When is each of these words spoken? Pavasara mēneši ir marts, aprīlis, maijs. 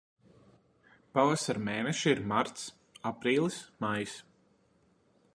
Pavasara 1.17 1.61
mēneši 1.67 2.09
ir 2.13 2.21
marts, 2.31 2.63
aprīlis, 3.11 3.59
maijs. 3.85 4.15